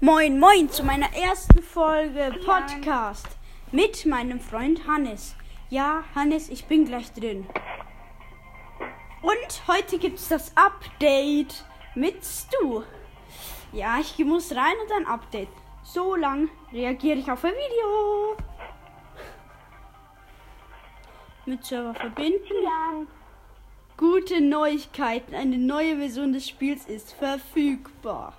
[0.00, 3.26] Moin, moin zu meiner ersten Folge Podcast
[3.72, 5.34] mit meinem Freund Hannes.
[5.70, 7.48] Ja, Hannes, ich bin gleich drin.
[9.22, 11.64] Und heute gibt's das Update
[11.96, 12.84] mit Stu.
[13.72, 15.48] Ja, ich muss rein und ein Update.
[15.82, 18.36] So lang reagiere ich auf ein Video.
[21.44, 23.08] Mit Server verbinden.
[23.96, 25.34] Gute Neuigkeiten.
[25.34, 28.32] Eine neue Version des Spiels ist verfügbar.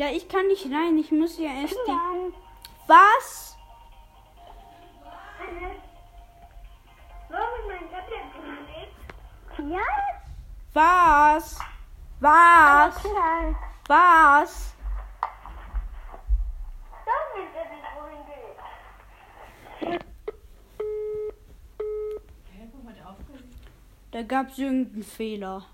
[0.00, 0.96] Ja, ich kann nicht rein.
[0.96, 1.92] Ich muss ja erst die.
[2.86, 3.58] Was?
[10.72, 11.58] Was?
[12.18, 13.04] Was?
[13.86, 14.74] Was?
[24.12, 25.66] Da gab's irgendeinen Fehler.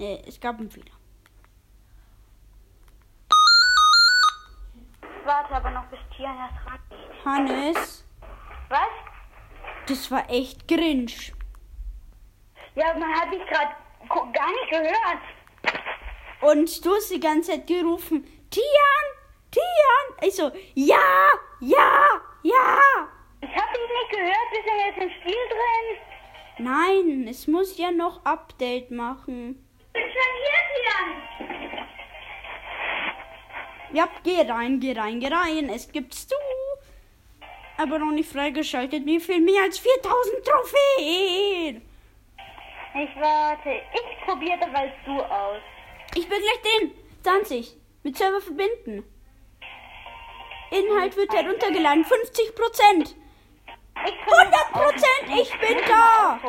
[0.00, 0.94] Nee, es gab einen Fehler.
[5.26, 6.80] Warte aber noch bis Tian erst ran.
[7.22, 8.06] Hannes,
[8.70, 8.88] Was?
[9.86, 11.12] das war echt cringe.
[12.76, 13.74] Ja, man hat dich gerade
[14.08, 15.20] gar nicht gehört.
[16.40, 19.04] Und du hast die ganze Zeit gerufen, Tian,
[19.50, 20.26] Tian.
[20.26, 21.28] Ich so, ja,
[21.60, 23.08] ja, ja.
[23.42, 24.50] Ich habe dich nicht gehört.
[24.50, 26.66] Bist du jetzt im Spiel drin?
[26.66, 29.66] Nein, es muss ja noch Update machen.
[33.92, 35.68] Ja, geh rein, geh rein, geh rein.
[35.68, 36.36] Es gibt's du.
[37.76, 39.04] Aber noch nicht freigeschaltet.
[39.04, 41.82] Mir fehlen mehr als 4000 Trophäen.
[42.94, 43.70] Ich warte.
[43.70, 45.62] Ich probiere dabei du aus.
[46.14, 46.92] Ich bin gleich drin.
[47.22, 47.76] 20.
[48.02, 49.04] Mit Server verbinden.
[50.70, 52.04] Inhalt wird heruntergeladen.
[52.04, 53.16] 50 Prozent.
[54.06, 56.40] Ich 100%, ich bin da.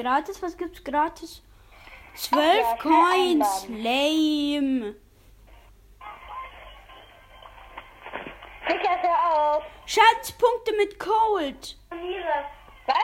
[0.00, 1.42] Gratis, was gibt's gratis?
[2.14, 3.66] 12 ja, schnell Coins.
[3.68, 4.94] Lame.
[8.66, 9.64] Sicher hör auf.
[9.84, 11.76] Schadenspunkte mit Cold.
[12.86, 12.96] Was?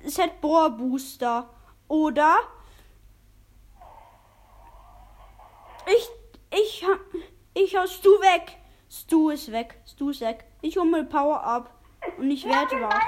[0.03, 1.49] Es hat Bohr Booster.
[1.87, 2.39] Oder?
[5.87, 6.09] Ich,
[6.57, 6.85] ich,
[7.53, 8.57] ich hau Stu weg.
[8.89, 9.79] Stu ist weg.
[9.85, 10.45] Stu ist weg.
[10.61, 11.73] Ich hol mal Power ab.
[12.17, 12.99] Und ich werde Ja,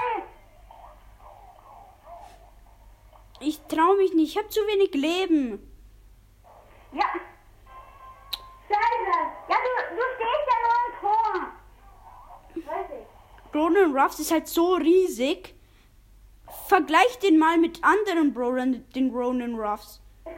[3.44, 4.36] Ich trau mich nicht.
[4.36, 5.70] Ich hab zu wenig Leben.
[6.92, 7.04] Ja.
[8.68, 9.16] Scheiße.
[9.48, 12.72] Ja, du, du stehst ja nur im Tor.
[12.72, 13.54] Weiß ich.
[13.54, 15.54] Ronan Ruffs ist halt so riesig.
[16.68, 20.00] Vergleich den mal mit anderen Brawlern, den Ronan Ruffs.
[20.24, 20.32] Ich.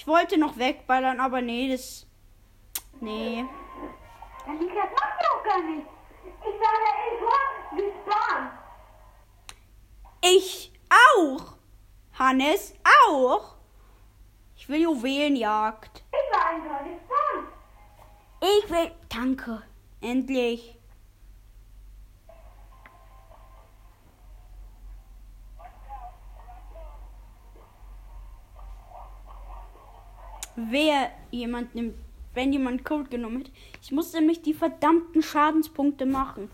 [0.00, 2.06] Ich wollte noch wegballern, aber nee, das.
[3.00, 3.44] Nee.
[4.46, 5.86] Niklas macht ja auch gar nicht.
[6.24, 6.84] Ich sage
[7.20, 7.38] Tor,
[7.76, 8.50] wie Spahn.
[10.22, 10.73] Ich
[11.16, 11.54] auch.
[12.18, 12.74] Hannes
[13.08, 13.56] auch.
[14.56, 16.04] Ich will Juwelenjagd.
[16.10, 17.46] Ich war ein wie Spahn.
[18.40, 18.90] Ich will.
[19.08, 19.62] Danke.
[20.00, 20.78] Endlich.
[30.56, 31.94] wer jemand nimmt,
[32.32, 33.50] wenn jemand Code genommen hat.
[33.82, 36.50] Ich muss nämlich die verdammten Schadenspunkte machen.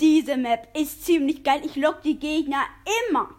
[0.00, 1.62] Diese Map ist ziemlich geil.
[1.64, 2.64] Ich lock die Gegner
[3.08, 3.30] immer,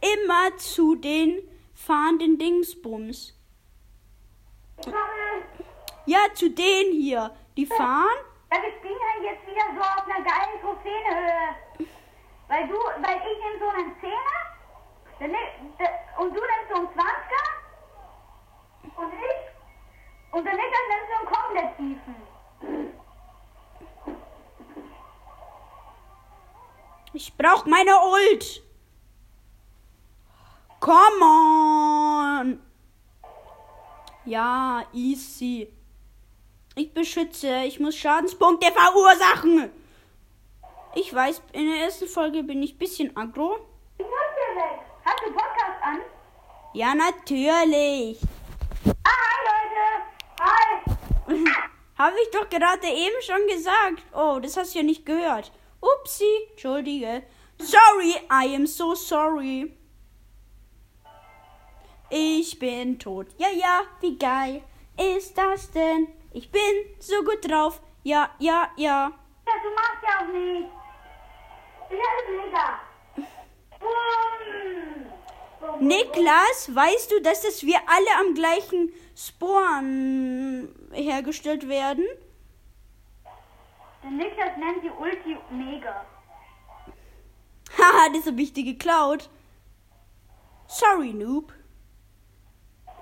[0.00, 3.34] immer zu den fahrenden Dingsbums.
[4.78, 4.86] Ich
[6.06, 7.34] Ja, zu denen hier.
[7.56, 8.18] Die fahren.
[8.52, 11.56] ja, wir spielen halt jetzt wieder so auf einer geilen Trophäenhöhe.
[12.48, 14.40] Weil du, weil ich nehme so einen Zehner
[16.18, 17.46] und du nimmst so einen 20er
[18.96, 19.50] und ich
[20.32, 22.14] und der Niklas nimmt so einen komplett tiefen.
[27.12, 28.62] Ich brauch meine Ult.
[30.80, 32.60] Come on.
[34.24, 35.68] Ja, easy.
[36.74, 37.64] Ich beschütze.
[37.64, 39.70] Ich muss Schadenspunkte verursachen.
[40.94, 43.58] Ich weiß, in der ersten Folge bin ich ein bisschen aggro.
[43.98, 44.80] Ich muss hier weg.
[45.04, 45.98] Hast du Podcast an?
[46.72, 48.18] Ja, natürlich.
[49.04, 51.44] Ah, hi Leute.
[51.44, 51.44] Hi.
[51.98, 54.02] Habe ich doch gerade eben schon gesagt.
[54.14, 55.52] Oh, das hast du ja nicht gehört.
[55.80, 57.22] Upsi, entschuldige.
[57.58, 59.76] Sorry, I am so sorry.
[62.10, 63.28] Ich bin tot.
[63.38, 64.62] Ja, ja, wie geil
[65.16, 66.08] ist das denn?
[66.32, 66.60] Ich bin
[66.98, 67.80] so gut drauf.
[68.02, 69.12] Ja, ja, ja.
[69.46, 70.72] Ja, du machst ja auch nichts.
[71.90, 71.98] Ich
[72.36, 72.80] mega.
[75.60, 82.06] Bumm, Niklas, weißt du, dass das wir alle am gleichen Spawn hergestellt werden?
[84.02, 86.04] Der Niklas nennt die Ulti Mega.
[87.78, 89.30] Haha, das habe ich dir geklaut.
[90.66, 91.52] Sorry, Noob.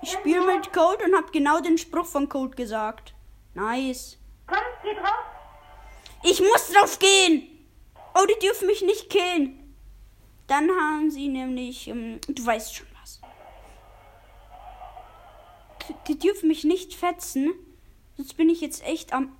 [0.01, 3.13] Ich spiele mit Code und habe genau den Spruch von Code gesagt.
[3.53, 4.17] Nice.
[4.47, 5.25] Komm, geh drauf.
[6.23, 7.67] Ich muss drauf gehen.
[8.15, 9.75] Oh, die dürfen mich nicht killen.
[10.47, 13.21] Dann haben sie nämlich, ähm, du weißt schon was.
[16.07, 17.53] Die dürfen mich nicht fetzen.
[18.17, 19.37] Sonst bin ich jetzt echt am.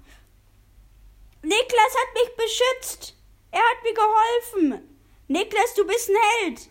[1.42, 3.16] Niklas hat mich beschützt.
[3.52, 4.98] Er hat mir geholfen.
[5.28, 6.70] Niklas, du bist ein Held.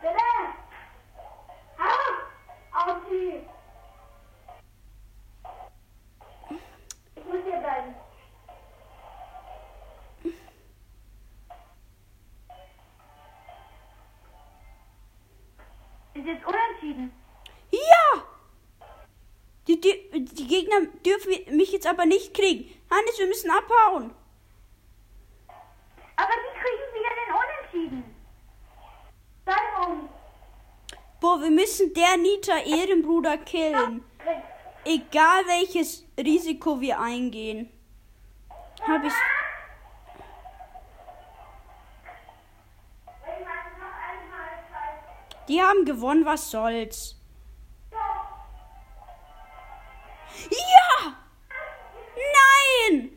[0.00, 0.18] Bitte.
[1.78, 2.28] Ah,
[2.72, 3.46] Auti.
[7.16, 7.94] Ich muss hier bleiben.
[16.14, 17.12] Ist jetzt unentschieden.
[17.70, 18.22] Ja!
[19.68, 22.74] Die, die, die Gegner dürfen mich jetzt aber nicht kriegen.
[22.90, 24.14] Hannes, wir müssen abhauen.
[26.16, 28.16] Aber die kriegen wieder den Unentschieden.
[29.46, 30.10] Sei uns.
[31.20, 34.02] Boah, wir müssen der Nita Ehrenbruder killen.
[34.84, 37.70] Egal welches Risiko wir eingehen.
[38.86, 39.12] Hab ich.
[45.48, 47.16] Die haben gewonnen, was soll's.
[50.50, 51.16] Ja!
[52.86, 53.10] Nein!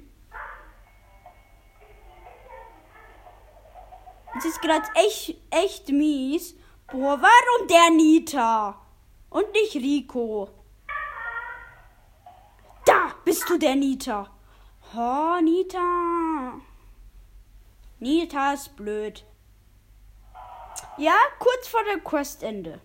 [4.34, 6.56] Das ist gerade echt, echt mies.
[6.92, 8.76] Boah, warum der Nita?
[9.30, 10.50] Und nicht Rico.
[12.86, 14.30] Da bist du der Nita.
[14.94, 16.60] Oh, Nita.
[18.00, 19.26] Nita ist blöd.
[20.98, 22.82] Ja, kurz vor der Questende.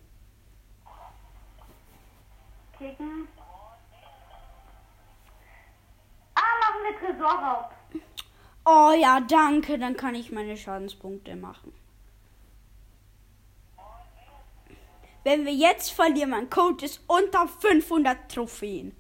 [2.79, 3.27] Kicken.
[6.35, 7.71] Ah, machen wir Tresorraub.
[8.65, 9.81] Oh ja, danke.
[9.81, 11.73] Dann kann ich meine Schadenspunkte machen.
[15.27, 18.97] Wenn wir jetzt verlieren, mein Code ist unter 500 Trophäen.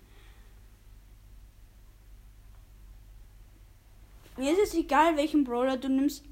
[4.37, 6.25] Mir ist es egal, welchen Brawler du nimmst.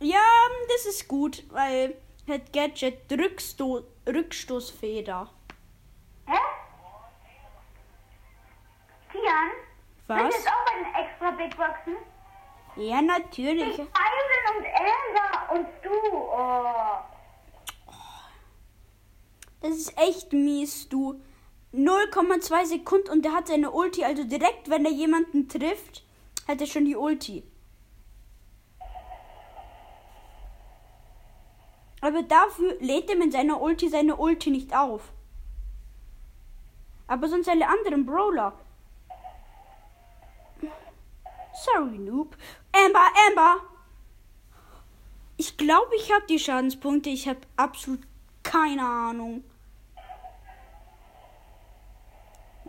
[0.00, 0.18] Ja,
[0.66, 1.94] das ist gut, weil
[2.28, 5.30] hat Gadget Rücksto Rückstoßfeder.
[6.26, 6.38] Hä?
[9.12, 9.50] Kian?
[10.08, 10.18] Was?
[10.18, 11.96] Du jetzt auch bei den extra Big Boxen?
[12.74, 13.68] Ja, natürlich.
[13.68, 16.16] Ich Ivan und Elsa und du.
[16.16, 17.17] Oh.
[19.60, 21.20] Das ist echt mies, du.
[21.74, 26.04] 0,2 Sekunden und der hat seine Ulti, also direkt, wenn er jemanden trifft,
[26.46, 27.42] hat er schon die Ulti.
[32.00, 35.12] Aber dafür lädt er mit seiner Ulti seine Ulti nicht auf.
[37.06, 38.52] Aber sonst alle anderen Brawler.
[41.64, 42.36] Sorry, Noob.
[42.72, 43.56] Amber, Amber!
[45.36, 47.10] Ich glaube, ich habe die Schadenspunkte.
[47.10, 48.00] Ich habe absolut
[48.42, 49.44] keine Ahnung.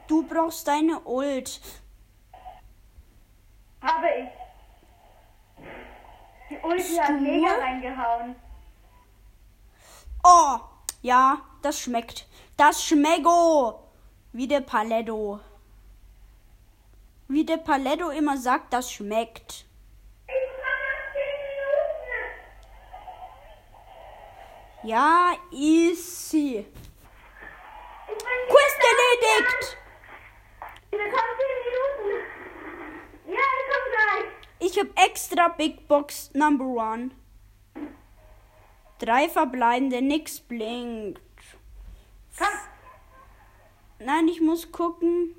[0.10, 1.62] Du brauchst deine Ult.
[3.80, 4.30] Habe ich.
[6.50, 8.36] Die Ulti hat mega reingehauen.
[10.24, 10.58] Oh,
[11.04, 12.28] ja, das schmeckt.
[12.58, 13.88] Das schmecko.
[14.34, 15.42] Wie der Paletto.
[17.28, 19.68] Wie der Paletto immer sagt, das schmeckt.
[20.26, 21.38] Ich mache noch 10
[24.82, 24.90] Minuten.
[24.90, 26.66] Ja, easy.
[28.48, 29.78] Quest erledigt!
[30.92, 32.26] Wir kommen 10 Minuten.
[33.28, 34.28] Ja, ich komm gleich.
[34.60, 37.12] Ich habe extra Big Box Number One.
[39.00, 41.22] Drei verbleibende, nix blinkt.
[42.38, 42.48] Komm.
[44.00, 45.36] Nein, ich muss gucken.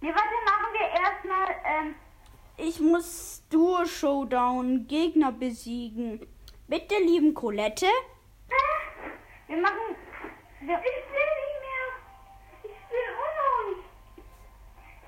[0.00, 1.94] Nee, warte, machen wir erstmal, ähm,
[2.56, 6.26] Ich muss Duo Showdown Gegner besiegen.
[6.68, 7.86] Bitte, lieben Colette.
[9.46, 9.96] wir machen,
[10.60, 11.86] wir, ich will nicht mehr.
[12.64, 13.82] Ich will Uno.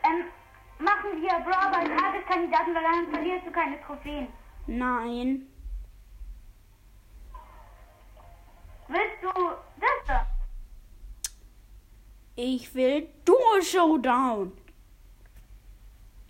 [0.07, 0.25] Ähm,
[0.79, 4.29] machen wir Brawl als Tageskandidaten, weil dann verlierst du keine Trophäen.
[4.67, 5.47] Nein.
[8.89, 9.29] Willst du
[9.81, 10.27] das da?
[12.37, 14.53] Ich will Duo Showdown.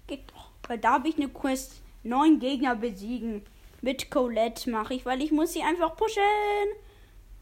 [0.07, 0.51] Geht doch.
[0.69, 1.83] Weil da habe ich eine Quest.
[2.03, 3.45] Neun Gegner besiegen.
[3.83, 6.23] Mit Colette mache ich, weil ich muss sie einfach pushen.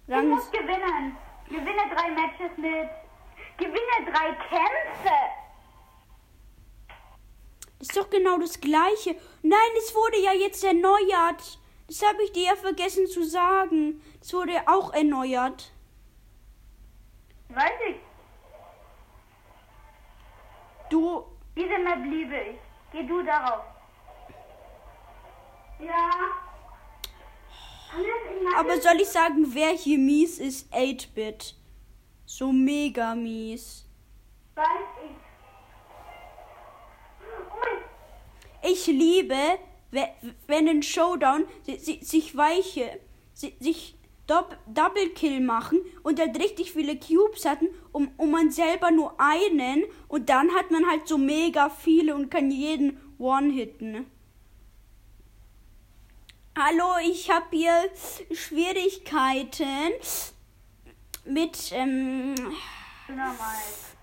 [0.06, 1.16] Dann musst gewinnen.
[1.48, 2.88] Gewinne drei Matches mit.
[3.58, 5.43] Gewinne drei Kämpfe.
[7.80, 9.16] Ist doch genau das gleiche.
[9.42, 11.58] Nein, es wurde ja jetzt erneuert.
[11.86, 14.02] Das habe ich dir ja vergessen zu sagen.
[14.20, 15.72] Es wurde auch erneuert.
[17.50, 17.96] Weiß ich.
[20.90, 21.24] Du,
[21.56, 22.56] Diese Map liebe ich.
[22.92, 23.64] Geh du darauf.
[25.80, 26.10] Ja.
[28.56, 30.72] Aber soll ich sagen, wer hier mies ist?
[30.72, 31.54] 8-Bit.
[32.26, 33.86] So mega mies.
[34.54, 34.66] Weiß
[35.03, 35.03] ich.
[38.66, 39.36] Ich liebe,
[39.90, 40.08] we-
[40.46, 42.98] wenn ein Showdown si- si- sich weiche,
[43.34, 48.90] si- sich Double Kill machen und dann richtig viele Cubes hatten, um, um man selber
[48.90, 54.06] nur einen und dann hat man halt so mega viele und kann jeden One-Hitten.
[56.58, 57.90] Hallo, ich habe hier
[58.32, 59.92] Schwierigkeiten
[61.26, 62.34] mit ähm,
[63.08, 63.36] Normal.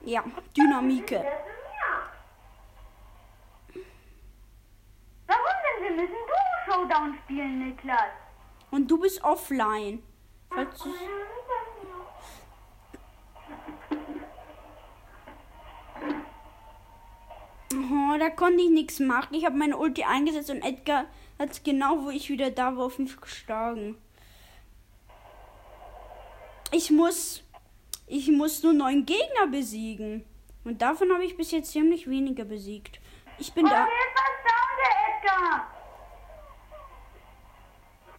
[0.06, 0.24] ja,
[0.56, 1.24] Dynamike.
[5.25, 5.46] Warum
[5.80, 5.81] denn?
[5.92, 8.12] Wir müssen du Showdown spielen, Niklas.
[8.72, 10.02] Und du bist offline.
[10.50, 10.86] Falls
[17.74, 19.34] Oh, da konnte ich nichts machen.
[19.34, 21.06] Ich habe meine Ulti eingesetzt und Edgar
[21.38, 23.98] hat genau, wo ich wieder da war, auf mich geschlagen.
[26.72, 27.44] Ich muss.
[28.08, 30.26] Ich muss nur neun Gegner besiegen.
[30.64, 33.00] Und davon habe ich bis jetzt ziemlich wenige besiegt.
[33.40, 33.86] Ich bin Oh, da.
[33.86, 33.88] down,
[34.78, 35.81] der Edgar.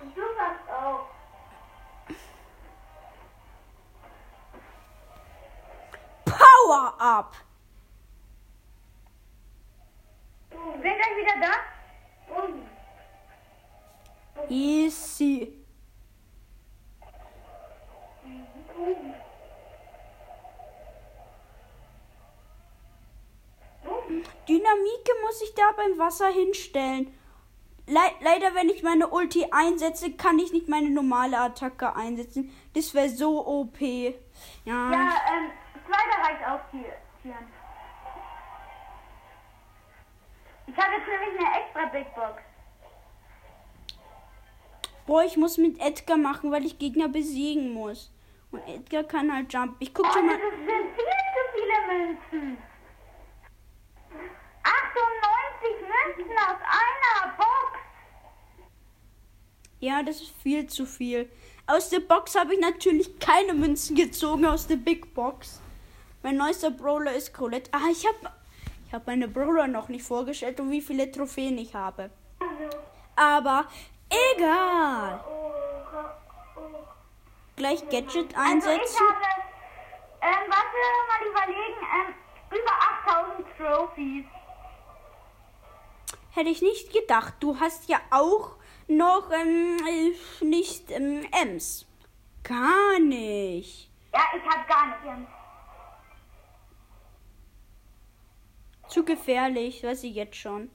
[0.02, 1.06] Und du fast auch.
[6.24, 7.36] Power up!
[10.50, 12.42] Sind gleich wieder da?
[12.42, 12.66] Und
[14.48, 15.58] Easy.
[24.48, 27.16] Dynamike muss ich da beim Wasser hinstellen.
[27.86, 32.52] Le leider, wenn ich meine Ulti einsetze, kann ich nicht meine normale Attacke einsetzen.
[32.74, 33.80] Das wäre so OP.
[33.80, 34.22] Ja.
[34.64, 35.50] Ja, ähm,
[35.86, 36.94] zweiter reicht auch hier.
[40.66, 42.42] Ich habe jetzt nämlich eine extra Big Box.
[45.06, 48.12] Boah, ich muss mit Edgar machen, weil ich Gegner besiegen muss.
[48.52, 49.74] Und Edgar kann halt jump.
[49.80, 50.50] Ich guck Oh, schon das mal.
[50.50, 52.58] sind viel zu viele Münzen.
[54.62, 57.41] 98 Münzen aus einer Box.
[59.82, 61.28] Ja, das ist viel zu viel.
[61.66, 65.60] Aus der Box habe ich natürlich keine Münzen gezogen, aus der Big Box.
[66.22, 67.68] Mein neuester Brawler ist Colette.
[67.74, 68.32] Ah, ich habe
[68.86, 72.10] ich hab meine Brawler noch nicht vorgestellt und wie viele Trophäen ich habe.
[73.16, 73.64] Aber
[74.36, 75.24] egal.
[77.56, 79.00] Gleich Gadget Also ich einsetzen.
[79.00, 79.42] habe,
[80.20, 82.14] ähm, warte mal überlegen, ähm,
[82.50, 82.72] über
[83.04, 84.24] 8000 Trophies.
[86.30, 87.34] Hätte ich nicht gedacht.
[87.40, 88.52] Du hast ja auch
[88.88, 91.86] noch ähm, äh, nicht ähm, Ems.
[92.42, 93.90] Gar nicht.
[94.12, 95.04] Ja, ich habe gar nicht.
[95.04, 95.28] Jens.
[98.88, 100.70] Zu gefährlich, weiß ich jetzt schon.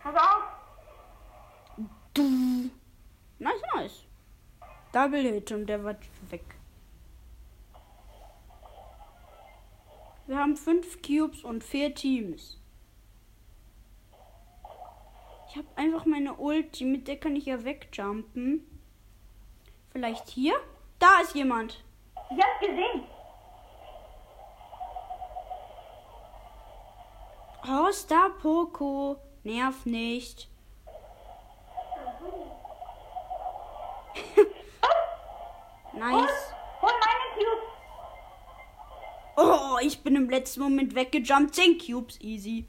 [0.00, 0.42] Pass auf.
[2.14, 2.70] Du.
[3.38, 4.04] Nice, nice.
[4.92, 5.96] Double Hit und der war
[6.30, 6.44] weg.
[10.26, 12.58] Wir haben fünf Cubes und vier Teams.
[15.54, 18.66] Ich habe einfach meine Ulti, mit der kann ich ja wegjumpen.
[19.92, 20.56] Vielleicht hier?
[20.98, 21.84] Da ist jemand.
[22.28, 23.04] Ich hab's gesehen.
[27.68, 29.16] Oh, Star Poco.
[29.44, 30.50] Nerv nicht.
[35.92, 36.52] nice.
[36.82, 37.62] Hol meine Cubes.
[39.36, 41.54] Oh, ich bin im letzten Moment weggejumpt.
[41.54, 42.66] 10 Cubes, easy.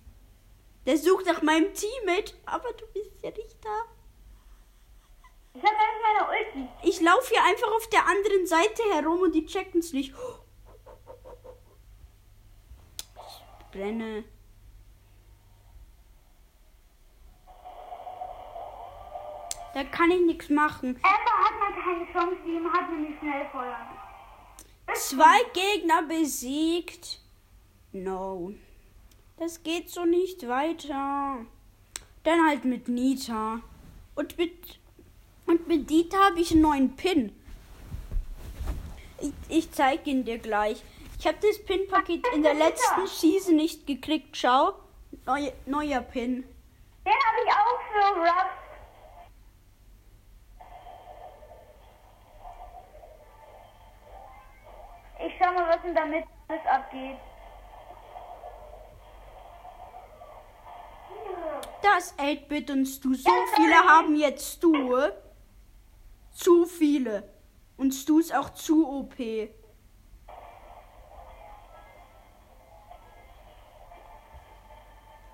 [0.86, 3.70] Der sucht nach meinem Teammate, aber du bist ja nicht da.
[5.54, 6.70] Ich hab nicht meine Ulti.
[6.84, 10.14] Ich laufe hier einfach auf der anderen Seite herum und die checken es nicht.
[13.16, 14.26] Ich brenne.
[19.74, 21.00] Da kann ich nichts machen.
[21.02, 23.88] Amber hat mal keine Chance, die hat nämlich schnell feuern.
[24.94, 27.20] Zwei Gegner besiegt.
[27.92, 28.54] No.
[29.38, 31.46] Das geht so nicht weiter.
[32.24, 33.60] Dann halt mit Nita.
[34.16, 34.80] Und mit,
[35.46, 37.36] und mit Nita habe ich einen neuen Pin.
[39.20, 40.82] Ich, ich zeige ihn dir gleich.
[41.20, 44.38] Ich habe das Pin-Paket in der letzten Season nicht gekriegt.
[44.38, 44.74] Schau.
[45.26, 46.44] Neu, neuer Pin.
[47.06, 48.52] Den habe ich auch für Ruff.
[55.26, 57.18] Ich schau mal, was denn damit alles abgeht.
[61.86, 63.14] Das 8-Bit und Stu.
[63.14, 64.74] So viele haben jetzt Stu.
[66.34, 67.30] Zu viele.
[67.78, 69.14] Und Stu ist auch zu OP.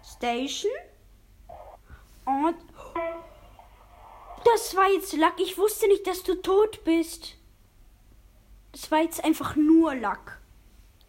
[0.03, 0.71] Station.
[2.25, 2.57] Und.
[4.43, 5.39] Das war jetzt Lack.
[5.39, 7.37] Ich wusste nicht, dass du tot bist.
[8.73, 10.41] Das war jetzt einfach nur Lack.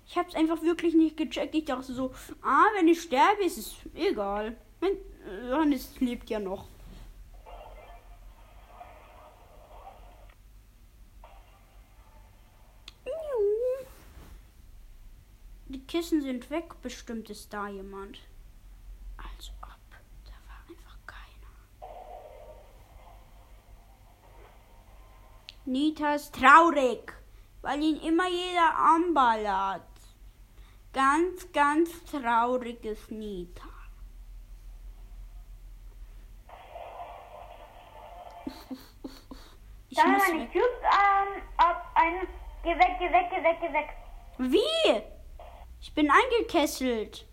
[0.06, 1.54] Ich hab's einfach wirklich nicht gecheckt.
[1.56, 4.56] Ich dachte so, ah, wenn ich sterbe, ist es egal.
[4.78, 4.98] Wenn,
[5.48, 6.68] Johannes lebt ja noch.
[15.66, 18.18] Die Kissen sind weg, bestimmt ist da jemand.
[19.16, 19.78] Also ab.
[20.24, 21.50] Da war einfach keiner.
[25.64, 27.14] Nita ist traurig,
[27.62, 29.82] weil ihn immer jeder anballert.
[30.92, 33.71] Ganz, ganz trauriges Nita.
[39.88, 40.52] Ich Dann muss meine weg.
[40.52, 42.26] Cubes ähm, ab einen.
[42.62, 43.88] Geh weg, geh weg, geh weg, geh weg.
[44.38, 45.02] Wie?
[45.80, 47.26] Ich bin eingekesselt.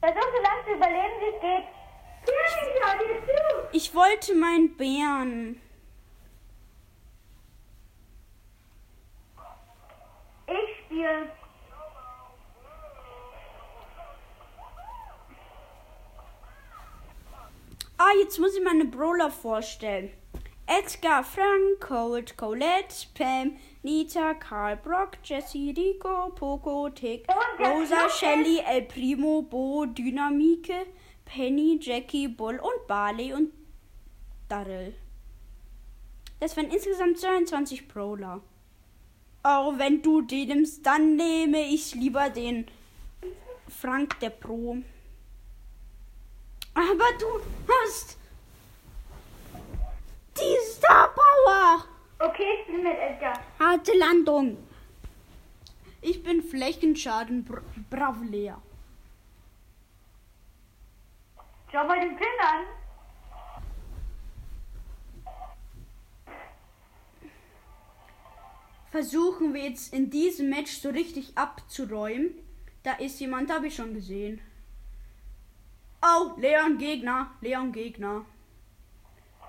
[0.00, 1.64] Versuch so lange zu überleben, wie es geht.
[3.72, 5.60] Ich wollte meinen Bären.
[10.46, 11.30] Ich spiele.
[18.06, 20.10] Ah, jetzt muss ich meine Brawler vorstellen.
[20.68, 27.26] Edgar, Frank, Colt, Colette, Pam, Nita, Karl, Brock, Jesse, Rico, Poco, Tick,
[27.58, 30.86] Rosa, Shelly, El Primo, Bo, Dynamike,
[31.24, 33.50] Penny, Jackie, Bull und Barley und
[34.48, 34.94] Daryl.
[36.38, 38.40] Das waren insgesamt 22 Brawler.
[39.42, 42.66] Auch wenn du den nimmst, dann nehme ich lieber den
[43.68, 44.76] Frank der Pro.
[46.76, 47.26] Aber du
[47.66, 48.18] hast
[50.36, 51.84] die Star Power.
[52.18, 53.40] Okay, ich spiele mit Edgar.
[53.58, 54.58] Harte Landung.
[56.02, 58.60] Ich bin Flächenschaden Bra Bravleer.
[61.72, 62.64] Schau mal den Pin an.
[68.90, 72.34] Versuchen wir jetzt in diesem Match so richtig abzuräumen.
[72.82, 74.42] Da ist jemand, habe ich schon gesehen.
[76.08, 78.24] Oh, Leon Gegner, Leon Gegner.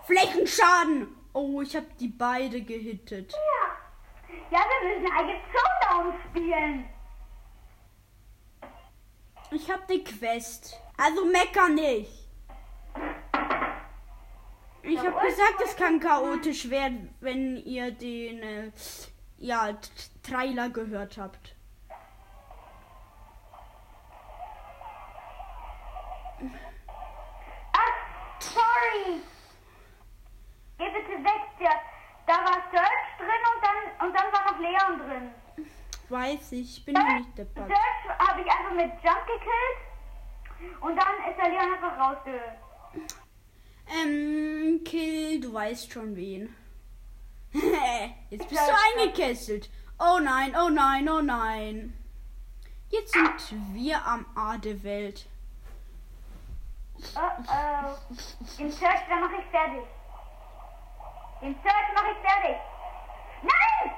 [0.06, 1.08] Flächenschaden.
[1.34, 3.32] Oh, ich habe die beide gehittet.
[3.32, 4.28] Ja.
[4.50, 6.90] Ja, wir müssen eigentlich Showdown spielen.
[9.52, 10.80] Ich habe die Quest.
[10.98, 12.28] Also mecker nicht.
[14.82, 18.72] Ich habe gesagt, es kann chaotisch werden, wenn ihr den äh,
[19.38, 19.78] ja,
[20.24, 21.57] Trailer gehört habt.
[36.28, 37.68] Weiß ich, ich bin ja nicht deppert.
[37.68, 40.82] Search habe ich einfach mit Jump gekillt.
[40.82, 42.58] Und dann ist der Leon einfach rausgehört.
[43.90, 46.54] Ähm, Kill, du weißt schon wen.
[48.30, 49.70] Jetzt bist du eingekesselt.
[50.00, 51.94] Oh nein, oh nein, oh nein.
[52.90, 55.28] Jetzt sind wir am A der Welt.
[57.16, 58.16] Oh oh.
[58.60, 59.84] Den Search, dann mache ich fertig.
[61.42, 62.58] Den Search mache ich fertig.
[63.44, 63.97] Nein!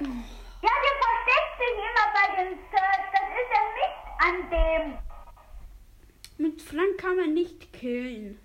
[0.00, 3.06] Ja, der versteckt sich immer bei dem Search.
[3.12, 4.98] Das ist ja nicht an dem.
[6.46, 8.38] Mit Frank kann man nicht killen.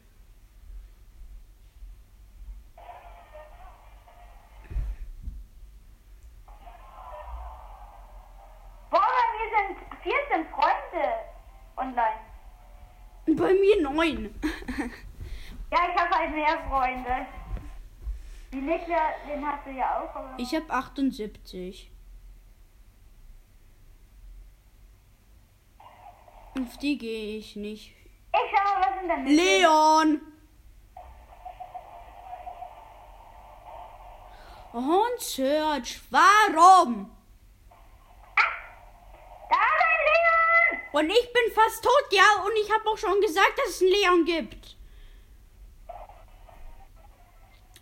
[8.90, 11.06] Boah, bei mir sind 14 Freunde
[11.78, 12.22] online.
[13.28, 14.34] Bei mir neun.
[15.72, 17.28] Ja, ich habe halt mehr Freunde.
[18.54, 20.16] Die Niklas, den hast du ja auch.
[20.16, 21.92] Aber Ich habe 78.
[26.60, 27.96] Auf die gehe ich nicht.
[28.32, 30.22] ich schau mal, was in der Mitte Leon!
[34.74, 37.12] Und Search, warum?
[39.50, 40.82] Da ist ein Leon!
[40.92, 43.92] Und ich bin fast tot, ja, und ich habe auch schon gesagt, dass es einen
[43.92, 44.78] Leon gibt.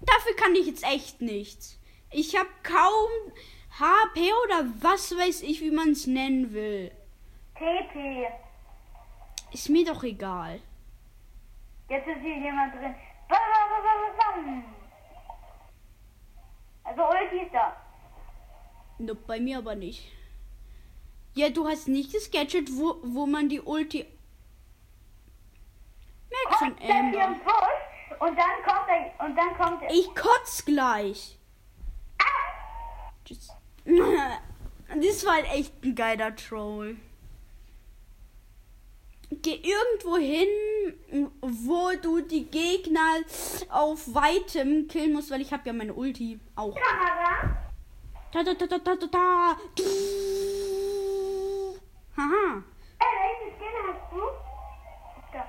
[0.02, 1.80] Dafür kann ich jetzt echt nichts.
[2.12, 3.32] Ich habe kaum
[3.80, 6.92] HP oder was weiß ich, wie man es nennen will.
[7.56, 8.28] TP.
[9.54, 10.60] Ist mir doch egal.
[11.90, 12.96] Jetzt ist hier jemand drin.
[13.28, 14.64] Bam, bam, bam, bam, bam.
[16.84, 17.76] Also Ulti ist da.
[18.98, 20.12] Nope, bei mir aber nicht.
[21.34, 24.06] Ja, du hast nicht das Gadget, wo, wo man die Ulti.
[26.60, 27.68] Dann hier Amber.
[28.22, 29.90] Und dann kommt er und dann kommt er.
[29.92, 31.38] Ich kotz gleich.
[32.20, 33.12] Ah!
[33.26, 33.50] Tschüss.
[34.94, 36.98] Das war halt echt ein geiler Troll.
[39.30, 43.22] Geh irgendwo hin, wo du die Gegner
[43.70, 46.76] auf weitem killen musst, weil ich habe ja meine Ulti auch.
[46.76, 47.56] Kamera.
[48.34, 49.58] Da, da, da, da, da, da, da.
[52.18, 52.64] Haha.
[53.00, 54.22] Äh, welche Skin hast du?
[55.32, 55.48] Da.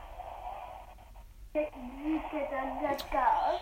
[2.32, 3.60] Der sieht dann da aus.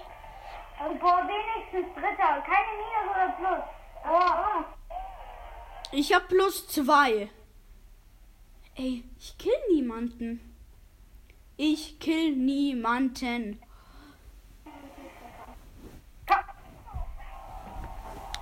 [0.88, 2.40] Und boah, wenigstens Dritter.
[2.42, 3.64] Keine Minus oder Plus.
[4.04, 4.64] Oh.
[5.92, 7.28] Ich hab plus zwei.
[8.76, 10.40] Ey, ich kill niemanden.
[11.56, 13.60] Ich kill niemanden.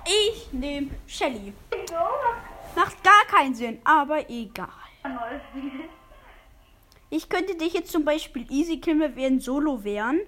[0.05, 1.53] Ich nehm Shelly.
[2.75, 4.69] Macht gar keinen Sinn, aber egal.
[7.09, 10.19] Ich könnte dich jetzt zum Beispiel easy killen, wenn wir in Solo wären.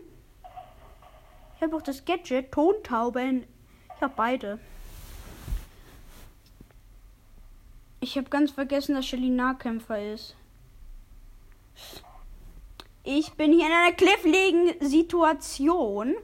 [1.55, 3.45] Ich habe auch das Gadget, Tontauben.
[3.95, 4.59] Ich habe beide.
[7.99, 10.35] Ich habe ganz vergessen, dass Shelly Nahkämpfer ist.
[13.03, 16.15] Ich bin hier in einer kniffligen Situation.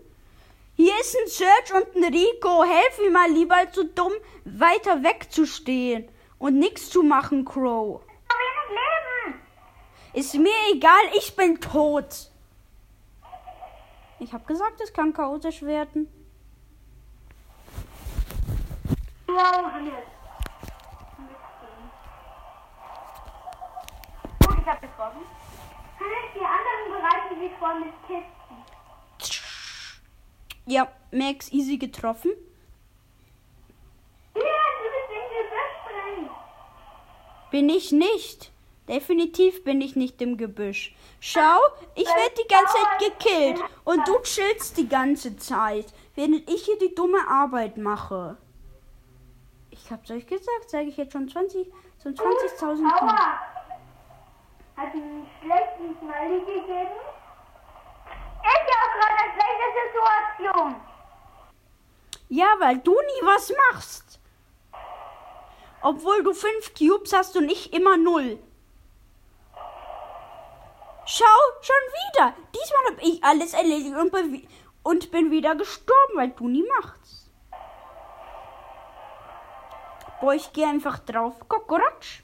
[0.75, 2.63] Hier ist ein Search und ein Rico.
[2.63, 4.13] Helf mir mal lieber, als so dumm
[4.45, 6.07] weiter wegzustehen
[6.39, 8.01] und nichts zu machen, Crow.
[10.13, 12.31] Ist mir egal, ich bin tot.
[14.19, 16.07] Ich habe gesagt, es kann chaotisch werden.
[19.27, 19.71] Wow.
[24.45, 25.21] Gut, ich hab getroffen.
[26.33, 28.33] Die anderen bereiten sich vor mit Kisten.
[30.65, 32.31] Ja, Max easy getroffen.
[34.35, 35.09] Ja, du bist
[35.87, 36.29] drin.
[37.51, 38.51] Bin ich nicht.
[38.87, 40.95] Definitiv bin ich nicht im Gebüsch.
[41.19, 41.59] Schau,
[41.95, 46.77] ich werde die ganze Zeit gekillt und du chillst die ganze Zeit, während ich hier
[46.77, 48.37] die dumme Arbeit mache.
[49.71, 53.39] Ich hab's euch gesagt, sage ich jetzt schon 20, so 20.000 Mal.
[54.77, 56.95] Hat einen schlechten Smiley gegeben?
[58.41, 60.75] Ist ja auch gerade eine schlechte Situation.
[62.29, 64.19] Ja, weil du nie was machst.
[65.81, 68.39] Obwohl du fünf Cubes hast und ich immer null.
[71.09, 71.25] Schau,
[71.61, 72.33] schon wieder.
[72.53, 74.13] Diesmal habe ich alles erledigt und,
[74.83, 77.31] und bin wieder gestorben, weil du nie machst.
[80.19, 81.47] Boah, ich gehe einfach drauf.
[81.47, 82.23] Kokoratsch.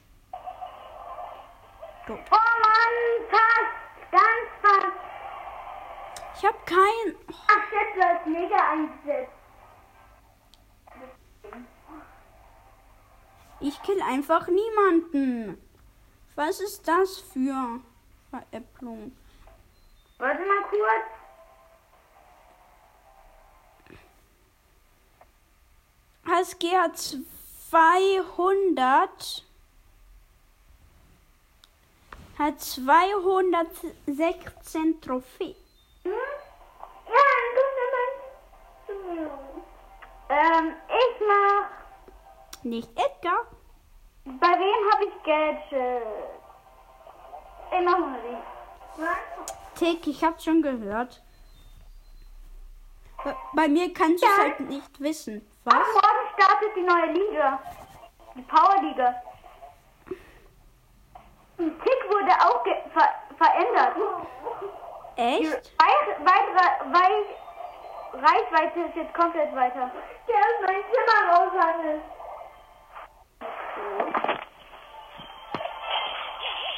[2.09, 2.19] Oh Mann,
[3.29, 4.11] fast.
[4.11, 4.97] Ganz fast.
[6.35, 7.15] Ich habe kein...
[7.47, 9.31] Ach, jetzt läuft mega eingesetzt.
[13.61, 15.57] Ich kill einfach niemanden.
[16.35, 17.79] Was ist das für
[18.33, 19.11] Veräpplung?
[20.17, 21.07] Warte mal kurz.
[26.25, 26.97] HSG hat
[27.69, 29.45] 200
[32.39, 35.55] hat 216 Trophäen.
[36.03, 36.11] Hm?
[37.07, 37.13] Ja.
[40.29, 41.69] Ähm, ich mach.
[42.63, 43.45] Nicht Edgar.
[44.25, 46.03] Bei wem habe ich Gadget?
[47.71, 48.37] Ich mach mal die.
[49.01, 49.17] Was?
[49.75, 51.21] Tick, ich hab's schon gehört.
[53.23, 54.43] Bei, bei mir kannst du es Ja.
[54.43, 55.47] halt nicht wissen.
[55.63, 55.73] Was?
[55.75, 57.59] morgen startet die neue Liga.
[58.35, 59.15] Die Powerliga.
[61.57, 63.95] Tick wurde auch ver verändert.
[65.15, 65.71] Echt?
[65.79, 67.11] Wei- weitere Wei
[68.15, 69.89] Reichweite ist jetzt komplett weiter.
[70.27, 72.01] Der ist mein Zimmer raus, Hannes.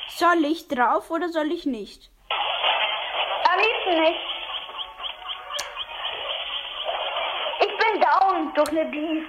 [0.09, 2.09] Soll ich drauf oder soll ich nicht?
[3.85, 4.19] Nicht.
[7.59, 9.25] Ich bin down durch eine Beef.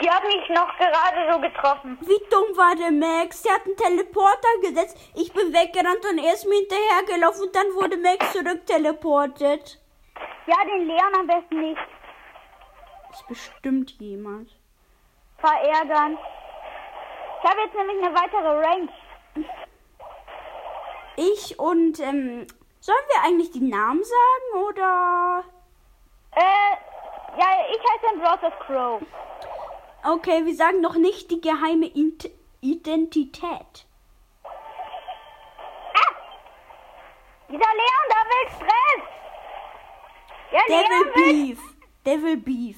[0.00, 1.98] Die hat mich noch gerade so getroffen.
[2.02, 3.42] Wie dumm war der Max?
[3.42, 4.98] Der hat einen Teleporter gesetzt.
[5.14, 9.80] Ich bin weggerannt und er ist mir hinterhergelaufen und dann wurde Max zurückteleportet.
[10.46, 11.80] Ja, den Leon am besten nicht
[13.14, 14.50] ist bestimmt jemand.
[15.38, 16.18] verärgern.
[17.42, 18.88] Ich habe jetzt nämlich eine weitere Range.
[21.16, 22.46] Ich und, ähm,
[22.84, 25.44] sollen wir eigentlich die Namen sagen oder?
[26.32, 26.74] Äh,
[27.38, 29.02] ja, ich heiße Ambrosius Crow.
[30.04, 32.28] Okay, wir sagen noch nicht die geheime Int
[32.60, 33.86] Identität.
[35.94, 36.14] Ah!
[37.48, 39.02] Dieser Leon, da will Stress.
[40.52, 41.54] Ja, Devil Leon.
[41.54, 41.60] Beef.
[42.04, 42.76] Devil Beef.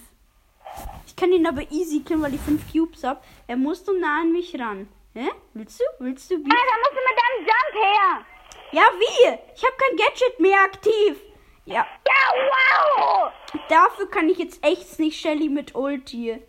[1.06, 3.24] Ich kann ihn aber easy killen, weil ich fünf Cubes hab.
[3.48, 4.88] Er muss so nah an mich ran.
[5.14, 5.32] Hä?
[5.54, 5.84] Willst du?
[5.98, 6.52] Willst du Beef?
[6.52, 8.35] Ah, da musst du mit deinem Jump her.
[8.72, 9.38] Ja, wie?
[9.54, 11.20] Ich habe kein Gadget mehr aktiv.
[11.64, 13.32] Ja, Ja, wow.
[13.68, 16.40] dafür kann ich jetzt echt nicht Shelly mit Ulti.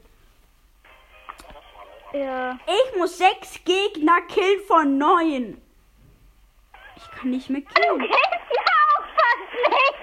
[2.13, 2.57] Ja.
[2.65, 5.61] Ich muss sechs Gegner killen von neun.
[6.95, 7.99] Ich kann nicht mehr Du killen.
[7.99, 9.95] kennst ja auch fast nicht.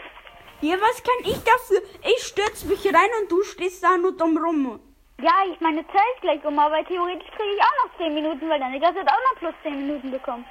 [0.61, 1.83] Ja, was kann ich dafür?
[2.17, 4.81] Ich stürz mich rein und du stehst da nur dumm rum.
[5.21, 8.59] Ja, ich meine Zeit gleich um, aber theoretisch kriege ich auch noch 10 Minuten, weil
[8.59, 10.45] deine Klasse hat auch noch plus 10 Minuten bekommen.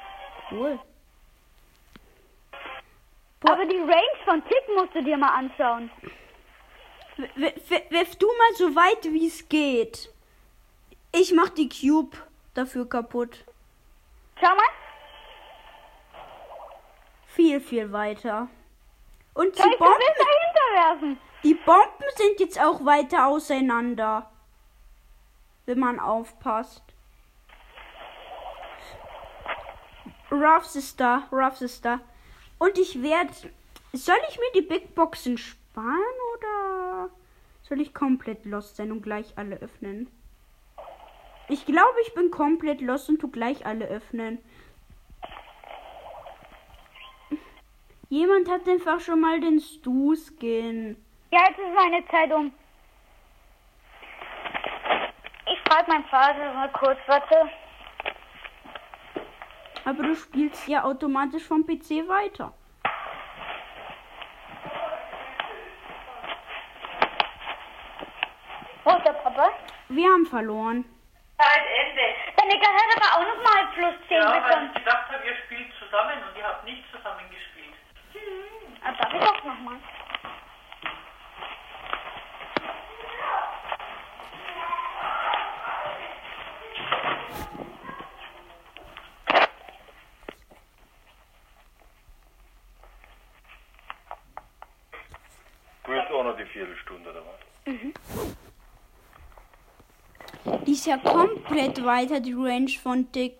[0.51, 0.79] Cool.
[3.43, 5.91] Aber die Range von Tick musst du dir mal anschauen.
[7.35, 10.11] Wirf du mal so weit, wie es geht.
[11.11, 12.17] Ich mach die Cube
[12.53, 13.45] dafür kaputt.
[14.39, 14.63] Schau mal.
[17.27, 18.47] Viel, viel weiter.
[19.33, 21.19] Und die Bomben, dahinter werfen?
[21.43, 24.31] die Bomben sind jetzt auch weiter auseinander.
[25.65, 26.83] Wenn man aufpasst.
[30.31, 31.99] Ruffs ist da, Ruffs ist da.
[32.63, 33.33] Und ich werde.
[33.91, 35.99] Soll ich mir die Big Boxen sparen
[36.37, 37.09] oder
[37.63, 40.07] soll ich komplett lost sein und gleich alle öffnen?
[41.49, 44.37] Ich glaube, ich bin komplett lost und tu gleich alle öffnen.
[48.07, 50.95] Jemand hat einfach schon mal den Stu-Skin.
[51.33, 52.53] Ja, jetzt ist meine Zeit um.
[55.51, 57.35] Ich frage meinen Vater mal kurz, warte.
[59.85, 62.53] Aber du spielst ja automatisch vom PC weiter.
[68.83, 69.49] Wo ist der Papa?
[69.89, 70.85] Wir haben verloren.
[71.37, 72.07] Zeitende.
[72.37, 74.69] Deine Klasse hat aber auch noch mal plus 10 Ja, weil bekommen.
[74.73, 77.73] ich gedacht habe, ihr spielt zusammen und ihr habt nicht zusammen gespielt.
[78.83, 79.59] Ah, darf ich auch noch
[100.83, 103.37] ist ja komplett weiter, die Range von Dick.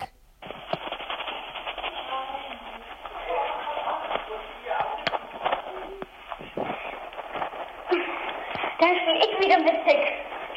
[8.80, 10.08] Dann spiele ich wieder mit Tick.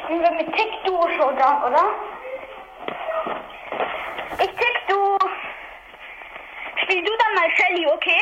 [0.02, 1.84] Spielen wir mit Tick Duo Showdown, oder?
[4.40, 5.18] Ich Tick du.
[6.84, 8.22] Spiel du dann mal Shelly, okay?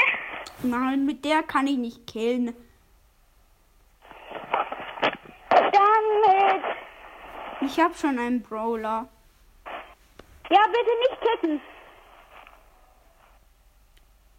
[0.64, 2.56] Nein, mit der kann ich nicht killen.
[5.52, 6.76] Damit.
[7.76, 9.10] Ich hab schon einen Brawler.
[10.50, 11.62] Ja, bitte nicht kicken.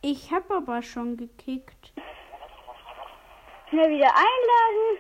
[0.01, 1.93] Ich hab aber schon gekickt.
[3.69, 4.99] Schnell wieder einladen.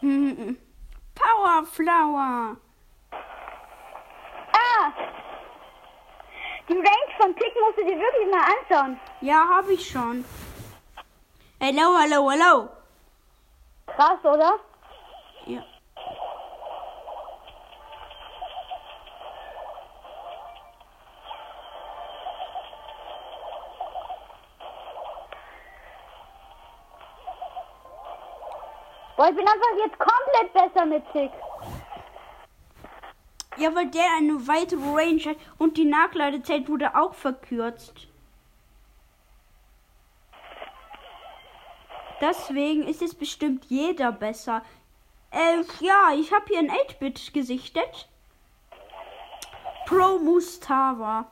[0.02, 0.56] Mhm.
[1.14, 2.56] Power Flower.
[3.12, 4.92] Ah!
[6.68, 6.74] Die
[7.30, 9.00] Range von Tick musst du dir wirklich mal anschauen.
[9.20, 10.24] Ja, hab ich schon.
[11.60, 12.68] Hello, hello, hello.
[13.86, 14.58] Krass, oder?
[15.46, 15.62] Ja.
[29.16, 31.30] Boah, ich bin einfach jetzt komplett besser mit Tick.
[33.60, 38.08] Ja, weil der eine weitere Range hat und die Nachladezeit wurde auch verkürzt.
[42.22, 44.62] Deswegen ist es bestimmt jeder besser.
[45.30, 48.08] Äh, ja, ich habe hier ein 8-Bit gesichtet.
[49.84, 51.30] Pro Mustafa.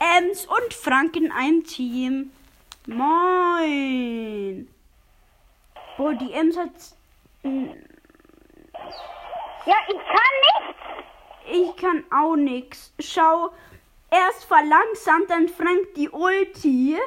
[0.00, 2.32] Ems und Frank in einem Team.
[2.86, 4.68] Moin.
[5.96, 6.70] Boah, die Ems hat.
[9.66, 10.80] Ja, ich kann nichts.
[11.52, 12.94] Ich kann auch nix.
[12.98, 13.50] Schau,
[14.10, 16.98] erst verlangsamt dann Frank die Ulti.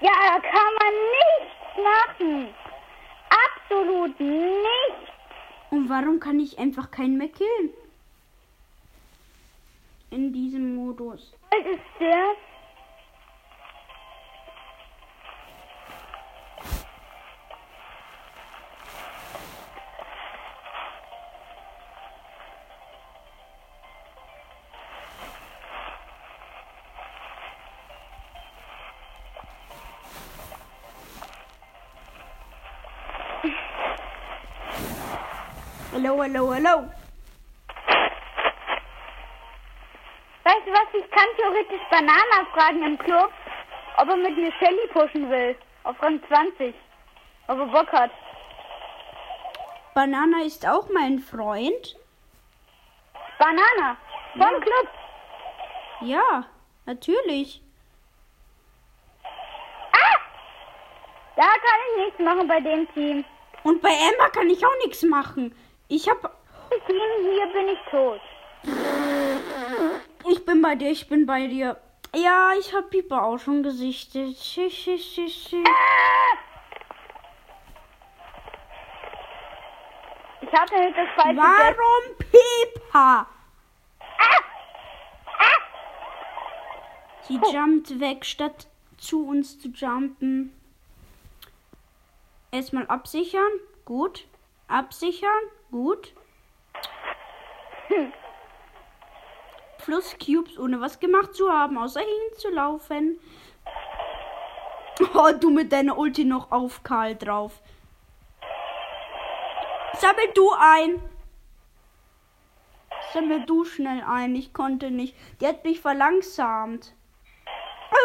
[0.00, 2.54] Ja, da kann man nichts machen.
[3.46, 5.12] Absolut nichts.
[5.70, 7.70] Und warum kann ich einfach keinen mehr killen?
[10.10, 11.32] In diesem Modus.
[11.50, 12.51] Was ist das?
[36.12, 36.90] Hallo, hallo, hallo.
[40.44, 43.30] Weißt du was, ich kann theoretisch Banana fragen im Club,
[43.96, 45.56] ob er mit mir Shelly pushen will.
[45.84, 46.74] Auf Rang 20.
[47.48, 48.10] Ob er Bock hat.
[49.94, 51.96] Banana ist auch mein Freund.
[53.38, 53.96] Banana.
[54.32, 54.88] Vom Club.
[56.02, 56.44] Ja,
[56.84, 57.62] natürlich.
[59.92, 60.18] Ah!
[61.36, 63.24] Da kann ich nichts machen bei dem Team.
[63.62, 65.54] Und bei Emma kann ich auch nichts machen.
[65.88, 66.24] Ich hab.
[66.70, 68.20] Im Team hier bin ich tot.
[70.28, 71.76] Ich bin bei dir, ich bin bei dir.
[72.14, 74.36] Ja, ich hab Piper auch schon gesichtet.
[74.36, 75.64] Schi, schi, schi, schi.
[80.42, 81.38] Ich hatte das falsche.
[81.38, 83.26] Warum Piper?
[87.22, 88.66] Sie jumpt weg, statt
[88.98, 90.52] zu uns zu jumpen.
[92.50, 93.52] Erstmal absichern.
[93.84, 94.26] Gut.
[94.68, 95.30] Absichern.
[95.72, 96.14] Gut.
[99.78, 103.18] Plus Cubes, ohne was gemacht zu haben, außer hinzulaufen.
[105.14, 107.62] Oh, du mit deiner Ulti noch auf Karl drauf.
[109.94, 111.02] Sammel du ein.
[113.12, 114.36] Sammel du schnell ein.
[114.36, 115.16] Ich konnte nicht.
[115.40, 116.94] Die hat mich verlangsamt.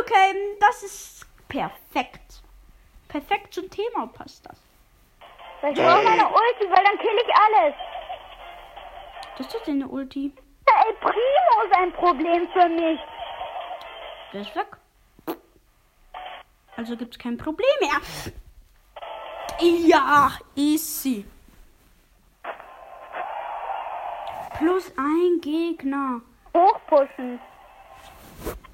[0.01, 2.41] Okay, das ist perfekt.
[3.09, 4.66] Perfekt zum Thema passt das.
[5.63, 7.75] Ich brauche meine Ulti, weil dann kill ich alles.
[9.37, 10.31] Das ist deine Ulti.
[10.67, 12.99] Der El Primo ist ein Problem für mich.
[14.33, 14.67] Der ist weg.
[16.75, 17.99] Also gibt's kein Problem mehr.
[19.59, 21.25] Ja, easy.
[24.57, 26.21] Plus ein Gegner.
[26.55, 27.39] Hochpushen.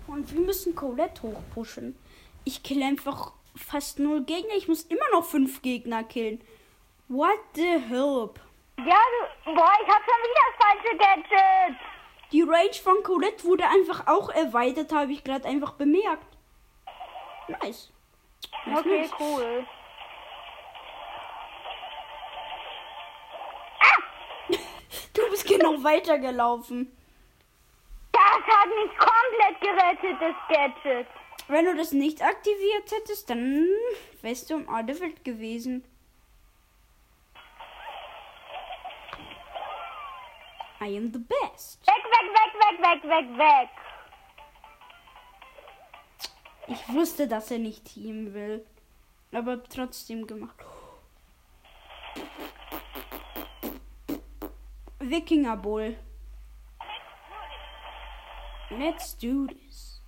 [0.08, 1.98] Und wir müssen Colette hochpushen.
[2.44, 4.56] Ich kill einfach fast null Gegner.
[4.56, 6.42] Ich muss immer noch fünf Gegner killen.
[7.08, 8.40] What the help?
[8.78, 9.54] Ja, du.
[9.54, 11.78] Boah, ich hab schon wieder das falsche Gadget.
[12.32, 16.26] Die Range von Colette wurde einfach auch erweitert, habe ich gerade einfach bemerkt.
[17.48, 17.92] Nice.
[18.66, 19.12] nice Okay, nice.
[19.20, 19.66] cool.
[25.14, 26.92] Du bist genau weitergelaufen.
[28.12, 31.08] Das hat mich komplett gerettet, das Gadget.
[31.48, 33.68] Wenn du das nicht aktiviert hättest, dann
[34.22, 35.84] wärst du im Adevelt gewesen.
[40.84, 41.80] I am the best.
[41.88, 43.70] Weg, weg, weg, weg, weg, weg, weg.
[46.68, 48.66] Ich wusste, dass er nicht teamen will.
[49.32, 50.58] Aber trotzdem gemacht.
[55.00, 55.96] Wikinger Bull.
[58.70, 60.02] Let's do this.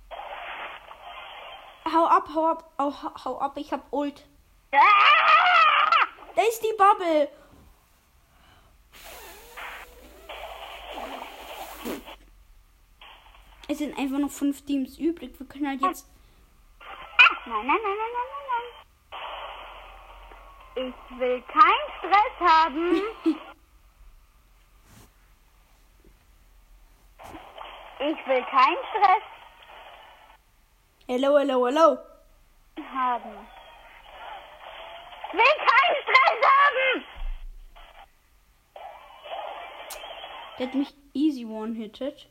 [1.90, 2.92] Hau ab, hau ab, hau,
[3.24, 4.26] hau ab, ich hab Ult.
[4.72, 4.78] Ah!
[6.34, 7.30] Da ist die Bubble.
[13.68, 15.38] Es sind einfach noch fünf Teams übrig.
[15.38, 16.08] Wir können halt jetzt.
[17.46, 18.46] Nein, nein, nein, nein, nein, nein,
[20.82, 20.92] nein.
[20.92, 23.02] Ich will keinen Stress haben.
[27.98, 29.22] Ich will keinen Stress
[31.08, 31.98] Hello, hello, hello.
[32.92, 33.30] haben.
[35.28, 37.04] Ich will keinen Stress haben.
[40.58, 42.28] Der hat mich easy one-hitted.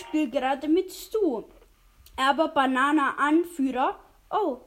[0.00, 1.44] Ich spiele gerade mit Stu.
[2.16, 4.00] Aber Banana Anführer.
[4.30, 4.62] Oh.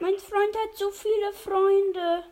[0.00, 2.24] Mein Freund hat so viele Freunde.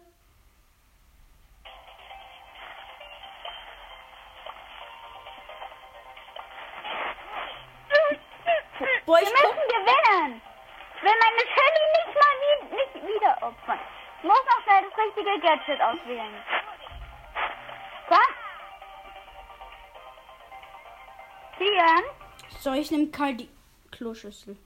[9.04, 10.42] Boah, Wir müssen gewinnen.
[11.02, 13.99] Will meine Shelly nicht mal wie, nicht wieder opfern.
[14.22, 16.34] Muss noch schnell das richtige Gadget auswählen.
[18.08, 18.18] Komm.
[21.56, 22.04] Ziehen.
[22.58, 23.48] so, ich nehme Karl die
[23.90, 24.56] Kloschüssel.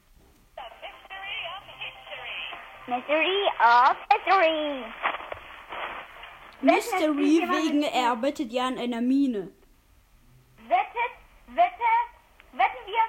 [2.87, 4.85] Mystery of Mystery.
[6.61, 9.53] Mystery wegen er arbeitet ja an einer Mine.
[10.69, 11.15] Wettet,
[11.47, 11.91] wette,
[12.53, 13.03] wetten wir,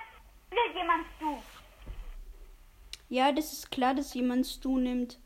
[0.47, 1.41] spielt jemand zu.
[3.09, 5.19] Ja, das ist klar, dass jemand Stu nimmt.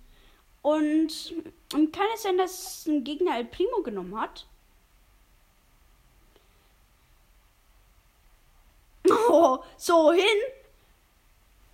[0.62, 1.34] Und
[1.74, 4.45] ähm, kann es sein, dass ein Gegner El Primo genommen hat?
[9.32, 10.26] Oh, so hin.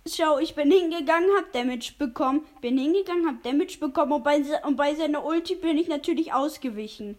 [0.06, 2.46] Schau, ich bin hingegangen, hab Damage bekommen.
[2.60, 7.18] Bin hingegangen, hab Damage bekommen und bei, und bei seiner Ulti bin ich natürlich ausgewichen.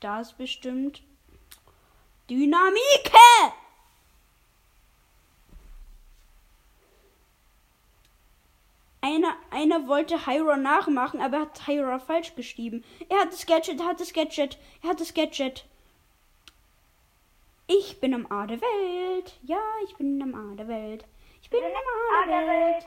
[0.00, 1.00] Da ist bestimmt
[2.28, 3.52] Dynamike!
[9.22, 12.84] Einer, einer wollte Hyra nachmachen, aber er hat Hyra falsch geschrieben.
[13.08, 15.64] Er hat das Gadget, er hat das Gadget, er hat das Gadget.
[17.68, 19.38] Ich bin am A der Welt.
[19.44, 21.04] Ja, ich bin am A der Welt.
[21.40, 22.86] Ich bin am A der Welt.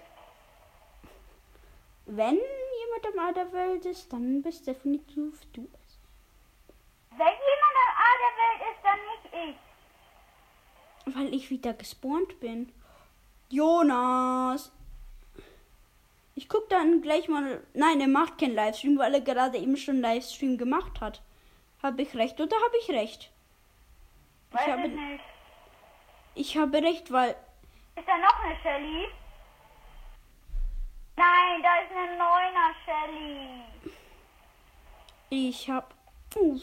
[2.05, 5.97] Wenn jemand am A der Welt ist, dann bist definitiv du es.
[7.11, 9.55] Wenn jemand am A der Welt ist, dann nicht
[11.07, 11.15] ich.
[11.15, 12.73] Weil ich wieder gespawnt bin.
[13.49, 14.74] Jonas.
[16.35, 17.63] Ich guck dann gleich mal.
[17.73, 21.21] Nein, er macht keinen Livestream, weil er gerade eben schon Livestream gemacht hat.
[21.81, 23.31] Habe ich recht oder habe ich recht?
[24.51, 25.23] Ich Weiß habe, ich nicht.
[26.35, 27.35] ich habe recht, weil.
[27.95, 29.07] Ist da noch eine Shelly?
[31.15, 33.61] Nein, da ist eine Neuner Shelly.
[35.29, 35.87] Ich habe.
[36.35, 36.61] Uff.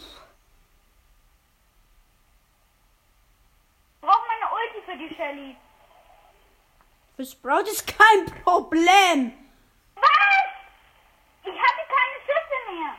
[4.03, 5.57] Braucht man eine Ulti für die Shelly?
[7.17, 9.33] Für Sprout ist kein Problem.
[9.95, 10.05] Was?
[11.45, 12.95] Ich hatte keine Schüsse mehr.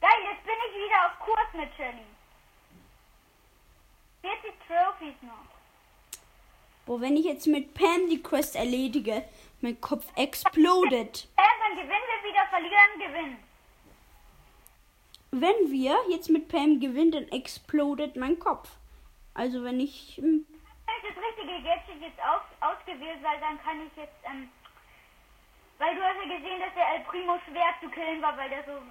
[0.00, 0.72] Geil, jetzt bin ich
[1.52, 2.04] Kurs mit Shelly.
[4.22, 5.46] 40 Trophies noch.
[6.86, 9.24] Boah, wenn ich jetzt mit Pam die Quest erledige,
[9.60, 11.28] mein Kopf explodet.
[11.36, 13.38] Äh, dann gewinnen wir wieder, verlieren, gewinnen.
[15.30, 18.68] Wenn wir jetzt mit Pam gewinnen, dann explodet mein Kopf.
[19.34, 20.16] Also wenn ich.
[20.16, 24.50] hm, Ich habe das richtige Gadget jetzt aus, ausgewählt, weil dann kann ich jetzt, ähm,
[25.78, 28.64] weil du hast ja gesehen, dass der El Primo schwer zu killen war, weil der
[28.64, 28.82] so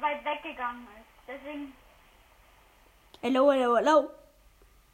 [0.00, 1.28] weit weggegangen ist.
[1.28, 1.74] Deswegen,
[3.26, 4.10] Hello, hello, hello.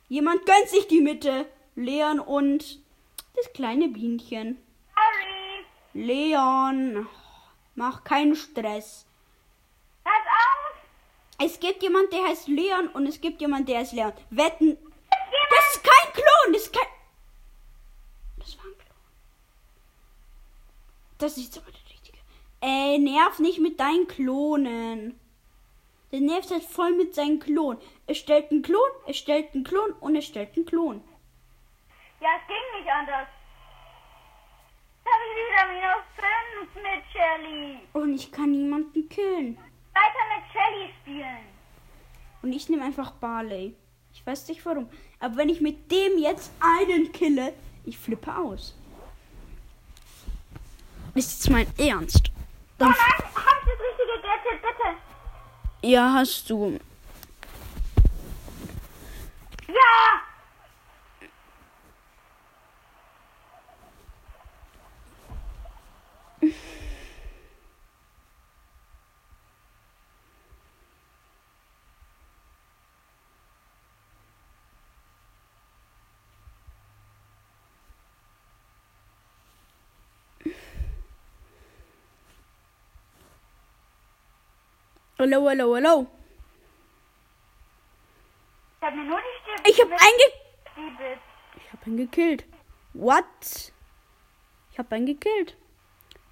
[0.09, 1.47] Jemand gönnt sich die Mitte.
[1.75, 2.79] Leon und
[3.35, 4.57] das kleine Bienchen.
[4.95, 6.07] sorry.
[6.07, 7.09] Leon,
[7.75, 9.05] mach keinen Stress.
[10.05, 11.45] Pass auf.
[11.45, 14.13] Es gibt jemand, der heißt Leon und es gibt jemand, der heißt Leon.
[14.31, 14.67] Wetten.
[14.69, 14.95] Jemand,
[15.51, 16.87] Das ist kein Klon, das ist kein.
[18.39, 18.97] Das war ein Klon.
[21.19, 22.19] Das ist aber der richtige.
[22.61, 25.20] Ey, nerv nicht mit deinen Klonen.
[26.13, 27.79] Der nervt halt voll mit seinen Klon.
[28.07, 31.03] Er stellt einen Klon, er stellt einen Klon und er stellt einen Klon.
[32.21, 33.29] ja, es ging nicht anders.
[35.05, 36.05] Jetzt habe ich wieder minus
[36.75, 37.79] 5 mit Shelly.
[37.93, 39.57] Und ich kann niemanden killen.
[39.95, 41.47] Weiter mit Shelly spielen.
[42.43, 43.75] Und ich nehme einfach Barley.
[44.13, 44.89] Ich weiß nicht warum.
[45.21, 47.53] Aber wenn ich mit dem jetzt einen kille,
[47.85, 48.77] ich flippe aus.
[51.15, 52.31] Ist jetzt mein Ernst.
[52.31, 52.41] Oh
[52.79, 52.99] Dann nein,
[53.35, 54.97] hab das richtige Gadget, bitte.
[55.83, 56.79] Ja, hast du.
[59.69, 60.30] Ja.
[85.21, 86.07] Hallo, hallo, hallo.
[88.79, 89.69] Ich hab mir nur die Stimme.
[89.69, 90.19] Ich habe einen
[90.97, 91.21] gekillt.
[91.59, 92.47] Ich hab einen gekillt.
[92.95, 93.73] What?
[94.73, 95.59] Ich hab einen gekillt.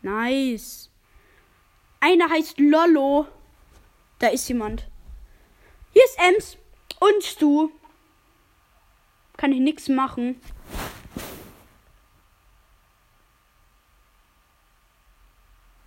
[0.00, 0.90] Nice.
[2.00, 3.28] Einer heißt Lollo.
[4.20, 4.88] Da ist jemand.
[5.92, 6.56] Hier ist Ems
[6.98, 7.70] und du.
[9.36, 10.40] Kann ich nichts machen.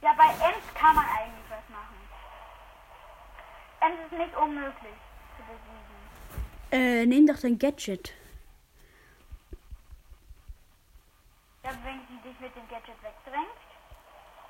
[0.04, 1.21] Ja, bei Ems kann man eigentlich.
[4.12, 4.98] Ist nicht unmöglich
[5.38, 5.82] zu besiegen.
[6.72, 8.14] Äh, nimm doch dein Gadget.
[11.64, 13.48] Ja, wenn sie dich mit dem Gadget wegdrängt.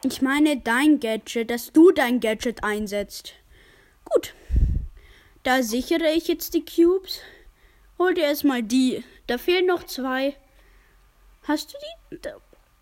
[0.04, 3.36] Ich meine dein Gadget, dass du dein Gadget einsetzt.
[4.06, 4.34] Gut.
[5.44, 7.22] Da sichere ich jetzt die Cubes.
[8.00, 9.04] Hol dir erstmal die.
[9.28, 10.36] Da fehlen noch zwei.
[11.44, 11.78] Hast du
[12.10, 12.22] die?
[12.22, 12.38] Da,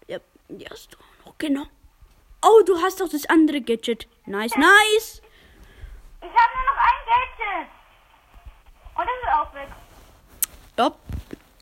[0.07, 1.65] ja, die hast du auch noch, genau.
[2.41, 4.07] Oh, du hast doch das andere Gadget.
[4.25, 5.21] Nice, nice.
[6.21, 7.67] Ich habe nur noch ein Gadget.
[8.95, 9.69] Und das ist auch weg.
[10.73, 10.99] Stopp.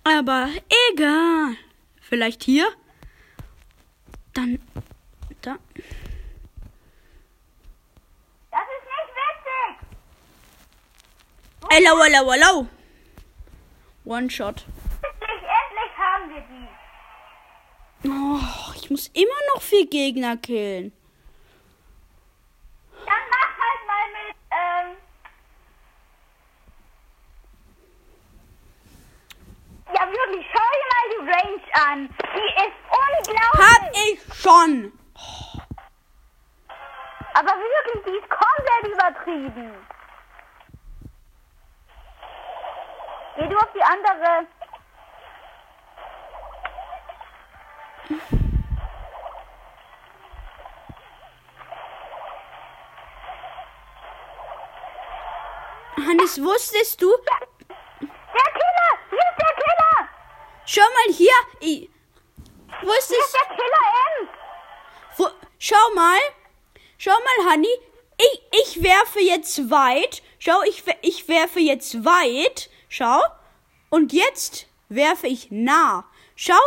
[0.04, 0.50] Aber
[0.92, 1.58] egal.
[2.02, 2.68] Vielleicht hier?
[4.34, 4.60] Dann.
[5.42, 5.58] Da.
[8.52, 9.74] Das ist nicht witzig.
[11.70, 12.68] Hello, hello, hello.
[14.06, 14.66] One shot.
[15.04, 16.68] Endlich, endlich haben wir die.
[18.08, 20.94] Oh, ich muss immer noch vier Gegner killen.
[56.28, 57.10] Hannes, wusstest du?
[57.10, 58.08] Der
[58.54, 58.92] Killer!
[59.10, 60.10] Hier ist der Killer!
[60.66, 61.32] Schau mal hier.
[61.62, 61.90] Ich, Hier
[62.80, 64.30] ist wusstest der Killer
[65.18, 66.20] wo, Schau mal.
[66.98, 67.70] Schau mal, Hanni.
[68.18, 70.22] Ich, ich werfe jetzt weit.
[70.40, 72.70] Schau, ich, ich werfe jetzt weit.
[72.90, 73.22] Schau.
[73.90, 76.06] Und jetzt werfe ich nah.
[76.36, 76.60] Schau.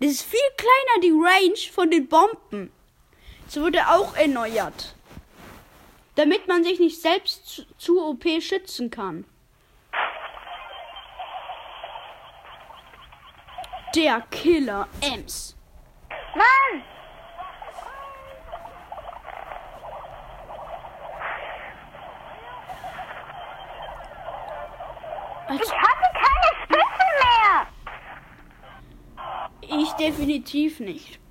[0.00, 2.72] Das ist viel kleiner die Range von den Bomben.
[3.48, 4.94] Es wurde auch erneuert.
[6.14, 9.24] Damit man sich nicht selbst zu, zu OP schützen kann.
[13.94, 15.56] Der Killer Ems.
[16.34, 16.82] Mann!
[25.54, 27.66] Ich hatte keine Spitzen mehr!
[29.78, 31.21] ich definitiv nicht.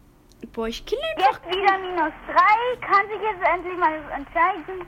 [0.53, 2.87] Boah, ich kille Jetzt wieder minus drei.
[2.87, 4.85] Kann sich jetzt endlich mal entscheiden.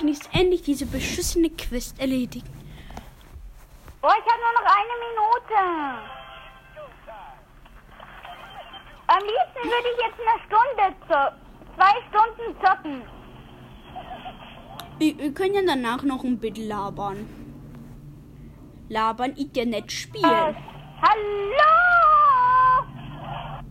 [0.00, 2.48] kann ich endlich diese beschissene Quest erledigen.
[4.00, 5.58] Boah, ich habe nur noch eine Minute.
[9.06, 11.20] Am liebsten würde ich jetzt eine Stunde zo
[11.76, 13.02] zwei Stunden zocken.
[14.98, 17.39] Wir, wir können ja danach noch ein bisschen labern.
[18.90, 20.24] Labern, Internet Äh, spielen.
[21.00, 21.70] hallo!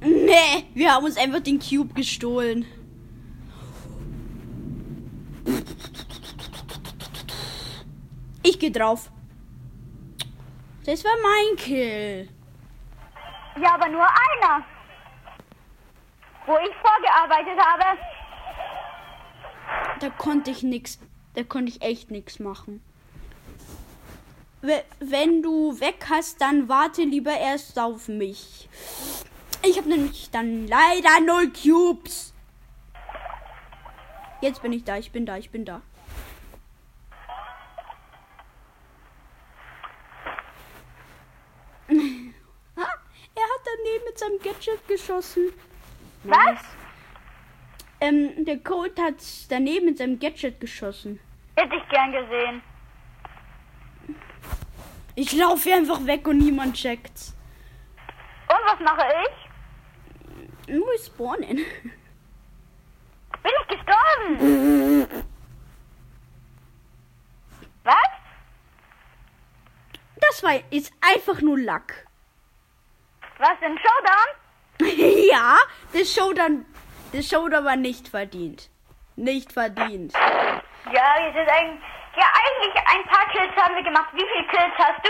[0.01, 2.65] Nee, wir haben uns einfach den Cube gestohlen.
[8.43, 9.11] Ich geh drauf.
[10.85, 12.29] Das war mein Kill.
[13.61, 14.63] Ja, aber nur einer.
[16.45, 17.97] Wo ich vorgearbeitet habe.
[19.99, 20.99] Da konnte ich nix.
[21.35, 22.81] Da konnte ich echt nix machen.
[24.61, 28.67] We- Wenn du weg hast, dann warte lieber erst auf mich.
[29.65, 32.33] Ich habe nämlich dann leider null Cubes.
[34.41, 35.81] Jetzt bin ich da, ich bin da, ich bin da.
[42.75, 42.93] Ah,
[43.35, 45.51] er hat daneben mit seinem Gadget geschossen.
[46.23, 46.59] Was?
[48.01, 49.15] Ähm, der Colt hat
[49.49, 51.19] daneben mit seinem Gadget geschossen.
[51.55, 52.61] Hätte ich gern gesehen.
[55.21, 57.35] Ich laufe einfach weg und niemand checkt's.
[58.47, 60.73] Und was mache ich?
[60.73, 61.57] Nur spawnen.
[63.43, 65.25] Bin ich gestorben?
[67.83, 67.95] Was?
[70.21, 72.07] Das war ist einfach nur Lack.
[73.39, 74.29] Was im Showdown?
[75.29, 75.57] ja,
[75.91, 76.65] das Showdown,
[77.11, 78.69] das Showdown war nicht verdient.
[79.17, 80.13] Nicht verdient.
[80.13, 81.98] Ja, wir sind eigentlich.
[82.19, 84.09] Ja, eigentlich ein paar Kills haben wir gemacht.
[84.11, 85.09] Wie viele Kills hast du?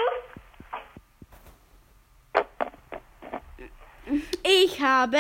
[4.44, 5.18] Ich habe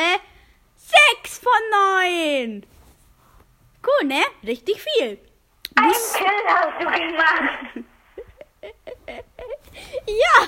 [0.75, 2.63] sechs von neun.
[3.83, 4.21] Cool, ne?
[4.43, 5.17] Richtig viel.
[5.77, 7.59] Ein Kill hast du gemacht.
[10.05, 10.47] Ja.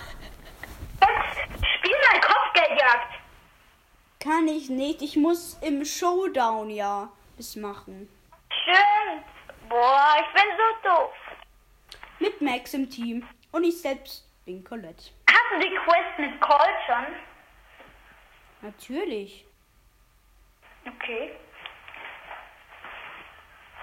[1.02, 3.14] Jetzt spiel mal Kopfgeldjagd.
[4.20, 5.02] Kann ich nicht.
[5.02, 8.10] Ich muss im Showdown ja das machen.
[8.64, 9.24] Schön.
[9.70, 11.21] Boah, ich bin so doof.
[12.22, 13.28] Mit Max im Team.
[13.52, 15.12] Und ich selbst bin Colette.
[15.28, 17.16] Hast du die Quest mit Call schon?
[18.62, 19.44] Natürlich.
[20.86, 21.32] Okay.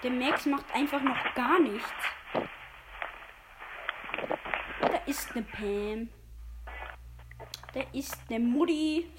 [0.04, 1.90] Der Max macht einfach noch gar nichts.
[4.82, 6.08] Da ist eine Pam.
[7.74, 9.10] Da ist eine Mutti.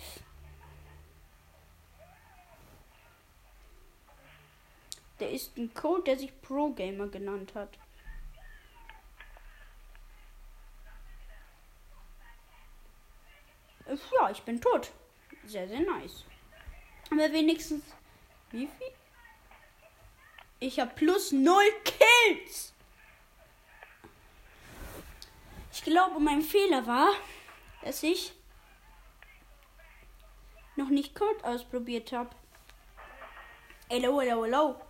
[5.18, 7.78] Da ist ein Code, der sich Pro Gamer genannt hat.
[14.12, 14.92] Ja, ich bin tot.
[15.46, 16.24] Sehr, sehr nice.
[17.12, 17.84] Aber wenigstens.
[18.52, 18.92] Wie viel?
[20.60, 22.74] Ich habe plus 0 Kills.
[25.72, 27.10] Ich glaube, mein Fehler war,
[27.84, 28.34] dass ich
[30.76, 32.30] noch nicht Code ausprobiert habe.
[33.90, 34.82] Hello, hello, hello.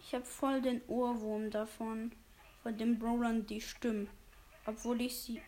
[0.00, 2.12] Ich habe voll den Ohrwurm davon.
[2.62, 4.08] Von den Brawlern, die stimmen.
[4.66, 5.42] Obwohl ich sie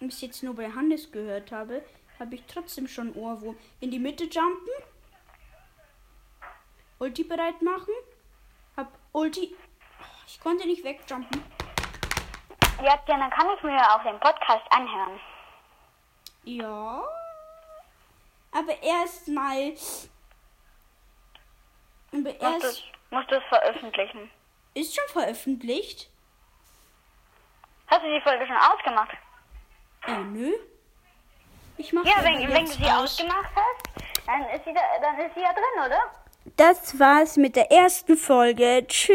[0.00, 1.84] bis jetzt nur bei Hannes gehört habe,
[2.18, 3.56] habe ich trotzdem schon Ohrwurm.
[3.80, 4.72] In die Mitte jumpen.
[6.98, 7.94] Ulti bereit machen.
[8.76, 9.56] Hab Ulti.
[10.00, 11.42] Oh, ich konnte nicht wegjumpen.
[12.82, 15.20] Ja, dann kann ich mir auch den Podcast anhören.
[16.44, 17.04] Ja.
[18.52, 19.74] Aber erstmal.
[22.12, 24.30] Aber erst musst du es veröffentlichen.
[24.74, 26.10] ist schon veröffentlicht.
[27.86, 29.16] Hast du die Folge schon ausgemacht?
[30.06, 30.52] Äh, nö.
[31.76, 33.04] Ich mach Ja, wenn, wenn du sie aus.
[33.20, 36.00] ausgemacht hast, dann ist sie da, dann ist sie ja drin, oder?
[36.56, 38.84] Das war's mit der ersten Folge.
[38.86, 39.14] Tschüss.